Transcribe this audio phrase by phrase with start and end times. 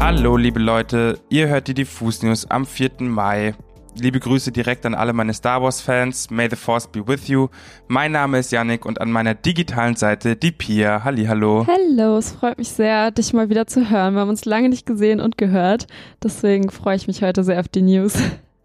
[0.00, 2.92] Hallo, liebe Leute, ihr hört die Diffus News am 4.
[3.00, 3.54] Mai.
[3.94, 6.30] Liebe Grüße direkt an alle meine Star Wars Fans.
[6.30, 7.48] May the Force be with you.
[7.86, 11.04] Mein Name ist Yannick und an meiner digitalen Seite die Pia.
[11.04, 11.66] Halli, hallo.
[11.68, 14.14] Hallo, es freut mich sehr, dich mal wieder zu hören.
[14.14, 15.86] Wir haben uns lange nicht gesehen und gehört.
[16.22, 18.14] Deswegen freue ich mich heute sehr auf die News.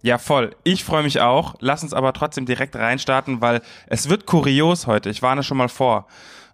[0.03, 0.55] Ja, voll.
[0.63, 1.55] Ich freue mich auch.
[1.59, 5.09] Lass uns aber trotzdem direkt reinstarten, weil es wird kurios heute.
[5.09, 6.07] Ich warne schon mal vor.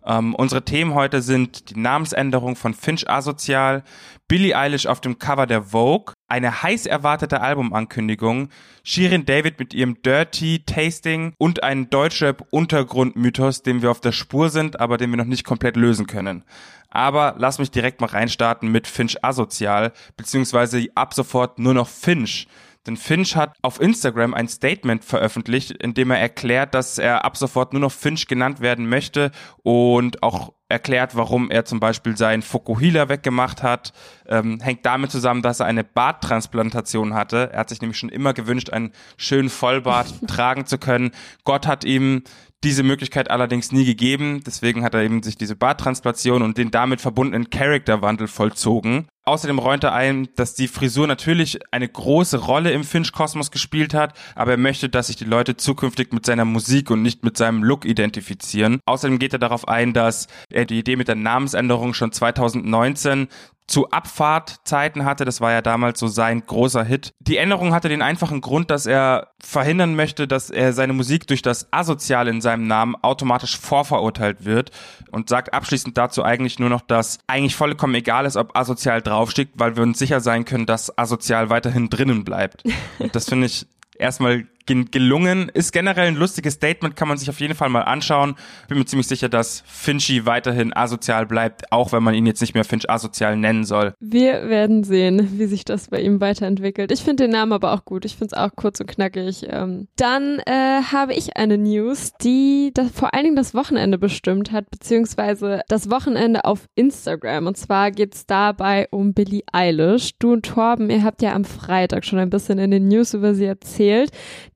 [0.05, 3.83] Ähm, unsere Themen heute sind die Namensänderung von Finch Asozial,
[4.27, 8.49] Billie Eilish auf dem Cover der Vogue, eine heiß erwartete Albumankündigung,
[8.83, 14.79] Shirin David mit ihrem Dirty Tasting und ein Deutschrap-Untergrundmythos, dem wir auf der Spur sind,
[14.79, 16.43] aber den wir noch nicht komplett lösen können.
[16.89, 22.47] Aber lass mich direkt mal reinstarten mit Finch Asozial, beziehungsweise ab sofort nur noch Finch.
[22.87, 27.37] Denn Finch hat auf Instagram ein Statement veröffentlicht, in dem er erklärt, dass er ab
[27.37, 29.31] sofort nur noch Finch genannt werden möchte
[29.61, 33.93] und auch erklärt, warum er zum Beispiel seinen Fokuhila weggemacht hat.
[34.27, 37.51] Ähm, hängt damit zusammen, dass er eine Barttransplantation hatte.
[37.51, 41.11] Er hat sich nämlich schon immer gewünscht, einen schönen Vollbart tragen zu können.
[41.43, 42.23] Gott hat ihm
[42.63, 47.01] diese Möglichkeit allerdings nie gegeben, deswegen hat er eben sich diese Barttransplantation und den damit
[47.01, 49.07] verbundenen Charakterwandel vollzogen.
[49.23, 54.17] Außerdem räumt er ein, dass die Frisur natürlich eine große Rolle im Finch-Kosmos gespielt hat,
[54.35, 57.63] aber er möchte, dass sich die Leute zukünftig mit seiner Musik und nicht mit seinem
[57.63, 58.79] Look identifizieren.
[58.85, 63.27] Außerdem geht er darauf ein, dass er die Idee mit der Namensänderung schon 2019
[63.71, 65.23] zu Abfahrtzeiten hatte.
[65.23, 67.13] Das war ja damals so sein großer Hit.
[67.19, 71.41] Die Änderung hatte den einfachen Grund, dass er verhindern möchte, dass er seine Musik durch
[71.41, 74.71] das Asoziale in seinem Namen automatisch vorverurteilt wird
[75.11, 79.49] und sagt abschließend dazu eigentlich nur noch, dass eigentlich vollkommen egal ist, ob asozial draufsteht,
[79.55, 82.63] weil wir uns sicher sein können, dass asozial weiterhin drinnen bleibt.
[82.99, 84.47] Und das finde ich erstmal
[84.91, 85.49] gelungen.
[85.53, 88.35] Ist generell ein lustiges Statement, kann man sich auf jeden Fall mal anschauen.
[88.67, 92.53] Bin mir ziemlich sicher, dass Finchy weiterhin asozial bleibt, auch wenn man ihn jetzt nicht
[92.53, 93.93] mehr Finch asozial nennen soll.
[93.99, 96.91] Wir werden sehen, wie sich das bei ihm weiterentwickelt.
[96.91, 98.05] Ich finde den Namen aber auch gut.
[98.05, 99.45] Ich finde es auch kurz und knackig.
[99.49, 104.51] Ähm, dann äh, habe ich eine News, die das, vor allen Dingen das Wochenende bestimmt
[104.51, 107.47] hat, beziehungsweise das Wochenende auf Instagram.
[107.47, 110.11] Und zwar geht es dabei um Billie Eilish.
[110.19, 113.33] Du und Torben, ihr habt ja am Freitag schon ein bisschen in den News über
[113.33, 114.11] sie erzählt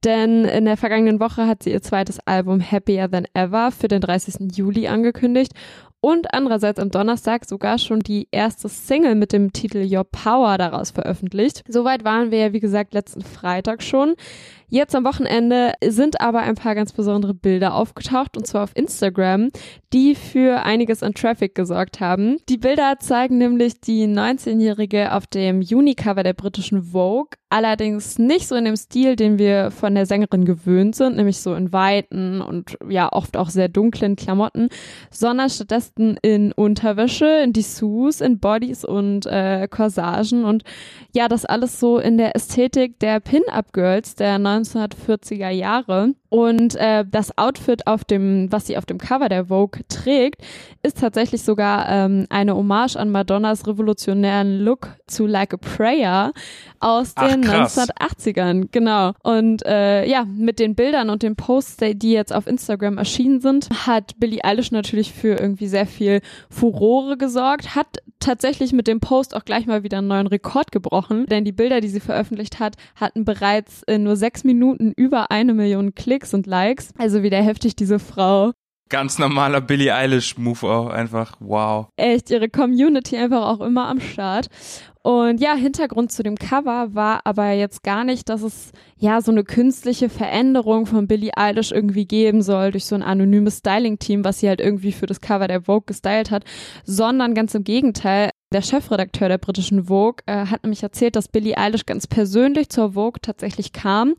[0.06, 4.02] denn in der vergangenen Woche hat sie ihr zweites Album Happier Than Ever für den
[4.02, 4.56] 30.
[4.56, 5.54] Juli angekündigt
[6.06, 10.92] und andererseits am Donnerstag sogar schon die erste Single mit dem Titel Your Power daraus
[10.92, 11.64] veröffentlicht.
[11.68, 14.14] Soweit waren wir ja, wie gesagt, letzten Freitag schon.
[14.68, 19.50] Jetzt am Wochenende sind aber ein paar ganz besondere Bilder aufgetaucht und zwar auf Instagram,
[19.94, 22.38] die für einiges an Traffic gesorgt haben.
[22.50, 28.56] Die Bilder zeigen nämlich die 19-Jährige auf dem Juni-Cover der britischen Vogue, allerdings nicht so
[28.56, 32.78] in dem Stil, den wir von der Sängerin gewöhnt sind, nämlich so in weiten und
[32.90, 34.70] ja oft auch sehr dunklen Klamotten,
[35.10, 40.64] sondern stattdessen in Unterwäsche, in Dessous, in Bodies und äh, Corsagen und
[41.14, 46.14] ja, das alles so in der Ästhetik der Pin-Up-Girls der 1940er Jahre.
[46.30, 50.42] Und äh, das Outfit, auf dem, was sie auf dem Cover der Vogue trägt,
[50.84, 56.34] ist tatsächlich sogar ähm, eine Hommage an Madonnas revolutionären Look zu Like a Prayer
[56.82, 58.68] aus den 1980ern.
[58.72, 59.14] Genau.
[59.24, 63.70] Und äh, ja, mit den Bildern und den Posts, die jetzt auf Instagram erschienen sind,
[63.88, 69.36] hat Billie Eilish natürlich für irgendwie sehr viel Furore gesorgt, hat tatsächlich mit dem Post
[69.36, 72.76] auch gleich mal wieder einen neuen Rekord gebrochen, denn die Bilder, die sie veröffentlicht hat,
[72.96, 76.94] hatten bereits in nur sechs Minuten über eine Million Klicks und Likes.
[76.98, 78.54] Also wieder heftig, diese Frau.
[78.88, 81.36] Ganz normaler Billie Eilish-Move auch einfach.
[81.42, 81.88] Wow.
[81.98, 84.48] Echt, ihre Community einfach auch immer am Start.
[85.06, 89.32] Und ja, Hintergrund zu dem Cover war aber jetzt gar nicht, dass es ja so
[89.32, 94.40] eine künstliche Veränderung von Billie Eilish irgendwie geben soll durch so ein anonymes Styling-Team, was
[94.40, 96.44] sie halt irgendwie für das Cover der Vogue gestylt hat,
[96.86, 98.32] sondern ganz im Gegenteil.
[98.54, 102.94] Der Chefredakteur der britischen Vogue äh, hat nämlich erzählt, dass Billie Eilish ganz persönlich zur
[102.94, 104.14] Vogue tatsächlich kam,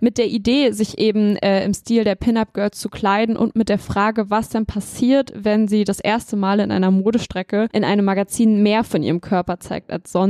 [0.00, 3.68] mit der Idee, sich eben äh, im Stil der Pin-Up Girls zu kleiden und mit
[3.68, 8.04] der Frage, was denn passiert, wenn sie das erste Mal in einer Modestrecke in einem
[8.04, 10.29] Magazin mehr von ihrem Körper zeigt als sonst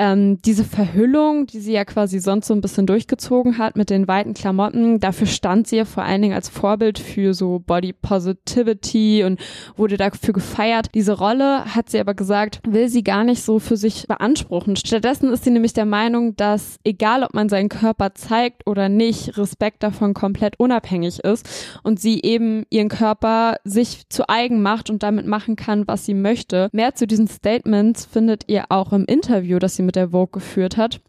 [0.00, 4.08] ähm, diese Verhüllung, die sie ja quasi sonst so ein bisschen durchgezogen hat mit den
[4.08, 9.24] weiten Klamotten, dafür stand sie ja vor allen Dingen als Vorbild für so Body Positivity
[9.24, 9.38] und
[9.76, 10.88] wurde dafür gefeiert.
[10.94, 14.74] Diese Rolle hat sie aber gesagt, will sie gar nicht so für sich beanspruchen.
[14.76, 19.36] Stattdessen ist sie nämlich der Meinung, dass egal ob man seinen Körper zeigt oder nicht,
[19.36, 21.46] Respekt davon komplett unabhängig ist
[21.82, 26.14] und sie eben ihren Körper sich zu eigen macht und damit machen kann, was sie
[26.14, 26.70] möchte.
[26.72, 30.76] Mehr zu diesen Statements findet ihr auch im Interview, das sie mit der Vogue geführt
[30.76, 31.00] hat.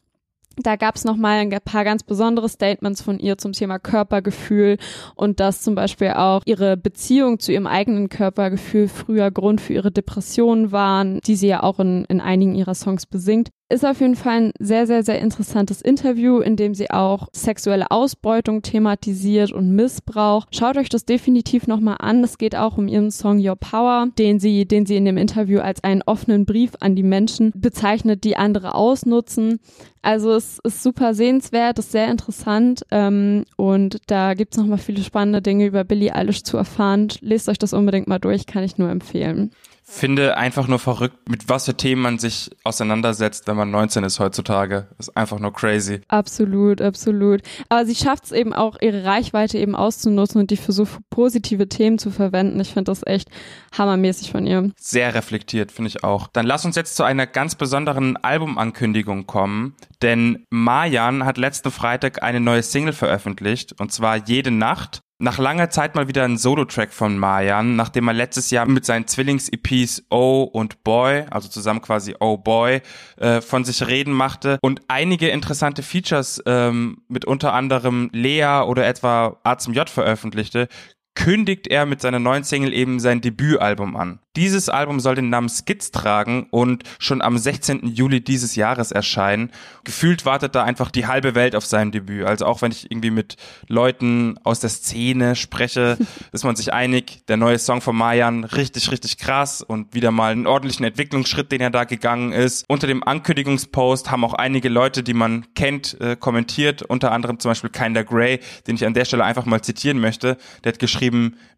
[0.58, 4.78] Da gab es nochmal ein paar ganz besondere Statements von ihr zum Thema Körpergefühl
[5.16, 9.92] und dass zum Beispiel auch ihre Beziehung zu ihrem eigenen Körpergefühl früher Grund für ihre
[9.92, 13.50] Depressionen waren, die sie ja auch in, in einigen ihrer Songs besingt.
[13.72, 17.90] Ist auf jeden Fall ein sehr, sehr, sehr interessantes Interview, in dem sie auch sexuelle
[17.90, 20.46] Ausbeutung thematisiert und Missbrauch.
[20.52, 22.22] Schaut euch das definitiv nochmal an.
[22.22, 25.62] Es geht auch um ihren Song Your Power, den sie, den sie in dem Interview
[25.62, 29.62] als einen offenen Brief an die Menschen bezeichnet, die andere ausnutzen.
[30.02, 35.02] Also es ist super sehenswert, ist sehr interessant ähm, und da gibt es nochmal viele
[35.02, 37.08] spannende Dinge über Billie Eilish zu erfahren.
[37.22, 39.52] Lest euch das unbedingt mal durch, kann ich nur empfehlen
[39.92, 44.20] finde einfach nur verrückt, mit was für Themen man sich auseinandersetzt, wenn man 19 ist
[44.20, 44.88] heutzutage.
[44.98, 46.02] Das ist einfach nur crazy.
[46.08, 47.42] Absolut, absolut.
[47.70, 51.68] Aber sie schafft es eben auch, ihre Reichweite eben auszunutzen und die für so positive
[51.68, 52.60] Themen zu verwenden.
[52.62, 53.30] Ich finde das echt
[53.78, 54.72] hammermäßig von ihr.
[54.78, 56.28] Sehr reflektiert, finde ich auch.
[56.28, 62.24] Dann lass uns jetzt zu einer ganz besonderen Albumankündigung kommen, denn Marjan hat letzten Freitag
[62.24, 66.92] eine neue Single veröffentlicht und zwar Jede Nacht nach langer Zeit mal wieder ein Solo-Track
[66.92, 72.16] von Marjan, nachdem er letztes Jahr mit seinen Zwillings-EPs Oh und Boy, also zusammen quasi
[72.20, 72.82] Oh Boy,
[73.18, 78.88] äh, von sich reden machte und einige interessante Features ähm, mit unter anderem Lea oder
[78.88, 80.68] etwa A zum J veröffentlichte,
[81.14, 84.20] kündigt er mit seiner neuen Single eben sein Debütalbum an.
[84.38, 87.86] Dieses Album soll den Namen Skits tragen und schon am 16.
[87.86, 89.52] Juli dieses Jahres erscheinen.
[89.84, 92.26] Gefühlt wartet da einfach die halbe Welt auf sein Debüt.
[92.26, 93.36] Also auch wenn ich irgendwie mit
[93.68, 95.98] Leuten aus der Szene spreche,
[96.32, 100.32] ist man sich einig, der neue Song von Mayan richtig, richtig krass und wieder mal
[100.32, 102.64] einen ordentlichen Entwicklungsschritt, den er da gegangen ist.
[102.70, 106.84] Unter dem Ankündigungspost haben auch einige Leute, die man kennt, äh, kommentiert.
[106.84, 110.38] Unter anderem zum Beispiel Kinder Grey, den ich an der Stelle einfach mal zitieren möchte.
[110.64, 111.01] Der hat geschrieben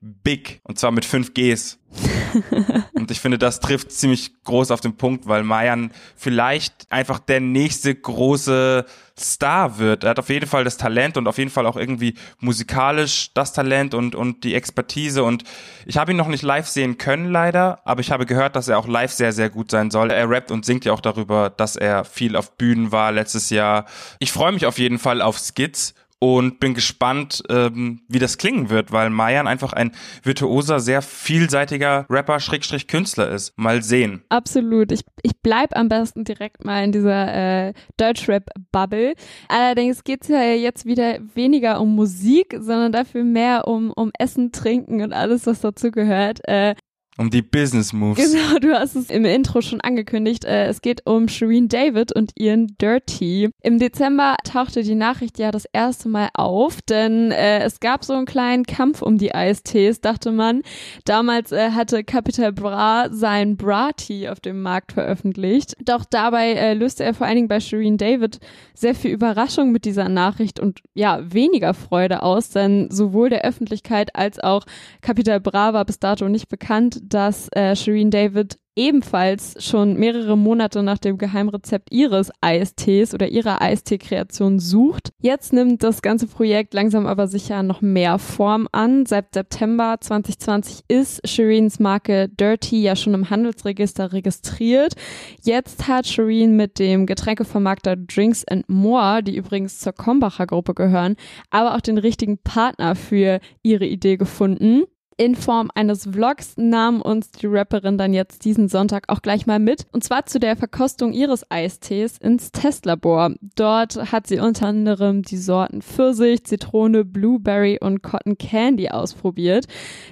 [0.01, 1.80] Big und zwar mit fünf Gs.
[2.94, 7.40] und ich finde, das trifft ziemlich groß auf den Punkt, weil Mayan vielleicht einfach der
[7.40, 8.86] nächste große
[9.18, 10.04] Star wird.
[10.04, 13.54] Er hat auf jeden Fall das Talent und auf jeden Fall auch irgendwie musikalisch das
[13.54, 15.24] Talent und, und die Expertise.
[15.24, 15.44] Und
[15.86, 18.80] ich habe ihn noch nicht live sehen können, leider, aber ich habe gehört, dass er
[18.80, 20.10] auch live sehr, sehr gut sein soll.
[20.10, 23.86] Er rappt und singt ja auch darüber, dass er viel auf Bühnen war letztes Jahr.
[24.18, 25.94] Ich freue mich auf jeden Fall auf Skits
[26.24, 29.92] und bin gespannt, ähm, wie das klingen wird, weil Mayan einfach ein
[30.24, 33.52] virtuoser, sehr vielseitiger Rapper, Schrägstrich Künstler ist.
[33.58, 34.24] Mal sehen.
[34.30, 34.94] Absolut.
[34.94, 39.16] Ich, ich bleib am besten direkt mal in dieser äh, Deutschrap-Bubble.
[39.50, 45.02] Allerdings geht's ja jetzt wieder weniger um Musik, sondern dafür mehr um, um Essen, Trinken
[45.02, 46.40] und alles, was dazu gehört.
[46.48, 46.75] Äh,
[47.18, 48.31] um die Business Moves.
[48.31, 50.45] Genau, du hast es im Intro schon angekündigt.
[50.45, 53.50] Äh, es geht um Shireen David und ihren Dirty.
[53.62, 58.13] Im Dezember tauchte die Nachricht ja das erste Mal auf, denn äh, es gab so
[58.13, 60.62] einen kleinen Kampf um die ISTs, dachte man.
[61.06, 65.75] Damals äh, hatte Capital Bra sein Bra-Tee auf dem Markt veröffentlicht.
[65.86, 68.39] Doch dabei löste er vor allen Dingen bei Shireen David
[68.74, 74.15] sehr viel Überraschung mit dieser Nachricht und ja, weniger Freude aus, denn sowohl der Öffentlichkeit
[74.15, 74.65] als auch
[75.01, 80.81] Capital Bra war bis dato nicht bekannt, dass äh, Shireen David ebenfalls schon mehrere Monate
[80.81, 85.11] nach dem Geheimrezept ihres ISTs oder ihrer IST-Kreation sucht.
[85.19, 89.05] Jetzt nimmt das ganze Projekt langsam aber sicher noch mehr Form an.
[89.05, 94.95] Seit September 2020 ist Shireens Marke Dirty ja schon im Handelsregister registriert.
[95.41, 101.15] Jetzt hat Shireen mit dem Getränkevermarkter Drinks and More, die übrigens zur Kombacher Gruppe gehören,
[101.51, 104.83] aber auch den richtigen Partner für ihre Idee gefunden
[105.18, 109.60] in Form eines Vlogs nahm uns die Rapperin dann jetzt diesen Sonntag auch gleich mal
[109.60, 109.86] mit.
[109.91, 113.32] Und zwar zu der Verkostung ihres Eistees ins Testlabor.
[113.55, 119.65] Dort hat sie unter anderem die Sorten Pfirsich, Zitrone, Blueberry und Cotton Candy ausprobiert.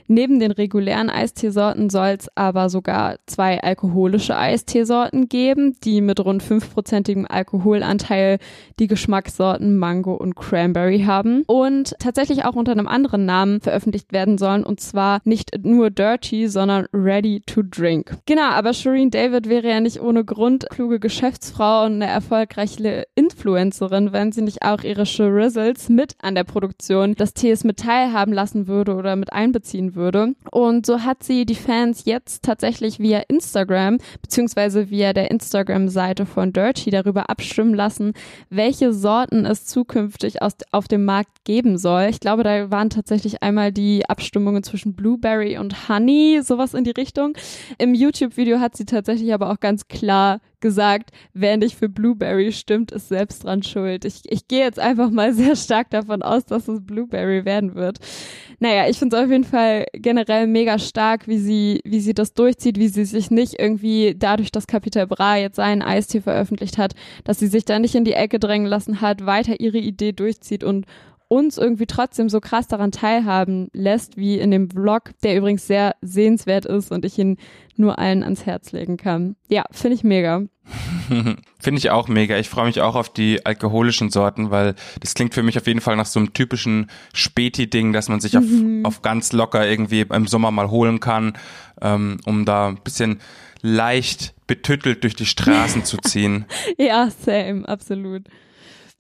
[0.08, 6.44] Neben den regulären Eisteesorten soll es aber sogar zwei alkoholische Eisteesorten geben, die mit rund
[6.44, 8.40] fünfprozentigem Alkoholanteil
[8.80, 14.38] die Geschmackssorten Mango und Cranberry haben und tatsächlich auch unter einem anderen Namen veröffentlicht werden
[14.38, 18.18] sollen und zwar nicht nur dirty, sondern ready to drink.
[18.26, 24.12] Genau, aber Shireen David wäre ja nicht ohne Grund kluge Geschäftsfrau und eine erfolgreiche Influencerin,
[24.12, 28.68] wenn sie nicht auch ihre Shirizzles mit an der Produktion des Tees mit teilhaben lassen
[28.68, 30.34] würde oder mit einbeziehen würde.
[30.52, 36.52] Und so hat sie die Fans jetzt tatsächlich via Instagram beziehungsweise via der Instagram-Seite von
[36.52, 38.14] Dirty darüber abstimmen lassen,
[38.50, 42.08] welche Sorten es zukünftig aus, auf dem Markt geben soll.
[42.10, 46.84] Ich glaube, da waren tatsächlich einmal die Abstimmungen zwischen zwischen Blueberry und Honey, sowas in
[46.84, 47.34] die Richtung.
[47.78, 52.92] Im YouTube-Video hat sie tatsächlich aber auch ganz klar gesagt, wer nicht für Blueberry stimmt,
[52.92, 54.06] ist selbst dran schuld.
[54.06, 57.98] Ich, ich gehe jetzt einfach mal sehr stark davon aus, dass es Blueberry werden wird.
[58.60, 62.34] Naja, ich finde es auf jeden Fall generell mega stark, wie sie, wie sie das
[62.34, 66.94] durchzieht, wie sie sich nicht irgendwie dadurch, dass Capital Bra jetzt seinen Eistee veröffentlicht hat,
[67.24, 70.64] dass sie sich da nicht in die Ecke drängen lassen hat, weiter ihre Idee durchzieht
[70.64, 70.86] und
[71.32, 75.96] uns irgendwie trotzdem so krass daran teilhaben lässt, wie in dem Vlog, der übrigens sehr
[76.02, 77.38] sehenswert ist und ich ihn
[77.78, 79.38] nur allen ans Herz legen kann.
[79.48, 80.44] Ja, finde ich mega.
[81.08, 82.38] finde ich auch mega.
[82.38, 85.80] Ich freue mich auch auf die alkoholischen Sorten, weil das klingt für mich auf jeden
[85.80, 88.82] Fall nach so einem typischen Späti-Ding, dass man sich mhm.
[88.84, 91.38] auf, auf ganz locker irgendwie im Sommer mal holen kann,
[91.82, 93.22] ähm, um da ein bisschen
[93.62, 96.44] leicht betüttelt durch die Straßen zu ziehen.
[96.78, 98.24] Ja, same, absolut.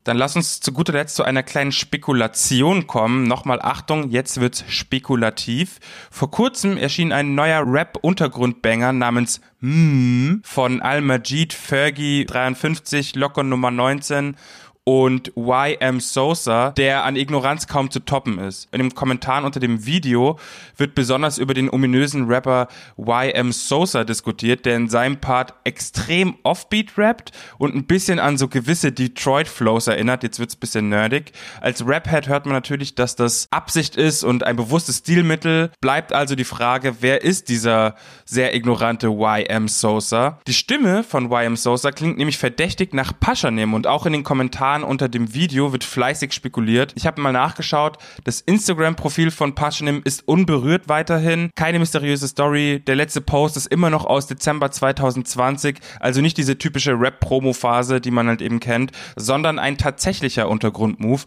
[0.04, 3.24] Dann lass uns zu guter Letzt zu einer kleinen Spekulation kommen.
[3.24, 5.80] Nochmal Achtung, jetzt wird's spekulativ.
[6.10, 14.36] Vor kurzem erschien ein neuer Rap-Untergrundbanger namens Mmm von Al-Majid Fergie 53, Locker Nummer 19
[14.84, 18.68] und YM Sosa, der an Ignoranz kaum zu toppen ist.
[18.72, 20.40] In den Kommentaren unter dem Video
[20.76, 26.98] wird besonders über den ominösen Rapper YM Sosa diskutiert, der in seinem Part extrem offbeat
[26.98, 30.24] rappt und ein bisschen an so gewisse Detroit Flows erinnert.
[30.24, 31.34] Jetzt wird's bisschen nerdig.
[31.62, 35.70] Als Raphead hört man natürlich, dass das Absicht ist und ein bewusstes Stilmittel.
[35.80, 37.96] Bleibt also die Frage, wer ist dieser
[38.26, 40.40] sehr ignorante YM Sosa?
[40.48, 44.71] Die Stimme von YM Sosa klingt nämlich verdächtig nach Paschanim und auch in den Kommentaren
[44.72, 46.94] Kommentaren unter dem Video wird fleißig spekuliert.
[46.96, 51.50] Ich habe mal nachgeschaut, das Instagram-Profil von Paschanim ist unberührt weiterhin.
[51.56, 52.82] Keine mysteriöse Story.
[52.88, 58.12] Der letzte Post ist immer noch aus Dezember 2020, also nicht diese typische Rap-Promo-Phase, die
[58.12, 61.24] man halt eben kennt, sondern ein tatsächlicher Untergrund-Move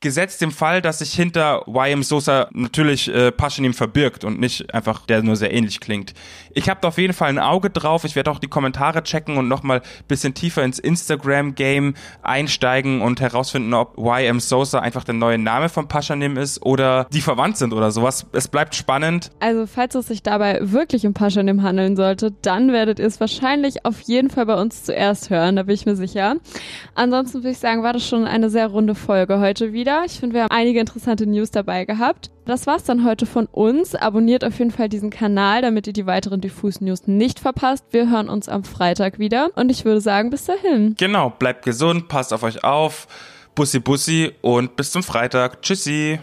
[0.00, 5.04] gesetzt dem Fall, dass sich hinter YM Sosa natürlich äh, Paschanim verbirgt und nicht einfach
[5.06, 6.14] der nur sehr ähnlich klingt.
[6.54, 8.04] Ich habe auf jeden Fall ein Auge drauf.
[8.04, 13.74] Ich werde auch die Kommentare checken und nochmal bisschen tiefer ins Instagram-Game einsteigen und herausfinden,
[13.74, 17.90] ob YM Sosa einfach der neue Name von Paschanim ist oder die verwandt sind oder
[17.90, 18.26] sowas.
[18.32, 19.30] Es bleibt spannend.
[19.40, 23.84] Also falls es sich dabei wirklich um Paschanim handeln sollte, dann werdet ihr es wahrscheinlich
[23.84, 26.36] auf jeden Fall bei uns zuerst hören, da bin ich mir sicher.
[26.94, 30.04] Ansonsten würde ich sagen, war das schon eine sehr runde Folge heute wieder wieder.
[30.06, 32.30] Ich finde, wir haben einige interessante News dabei gehabt.
[32.46, 33.94] Das war's dann heute von uns.
[33.94, 37.84] Abonniert auf jeden Fall diesen Kanal, damit ihr die weiteren Diffus News nicht verpasst.
[37.90, 40.94] Wir hören uns am Freitag wieder und ich würde sagen, bis dahin.
[40.98, 43.06] Genau, bleibt gesund, passt auf euch auf.
[43.54, 45.62] Bussi Bussi und bis zum Freitag.
[45.62, 46.20] Tschüssi.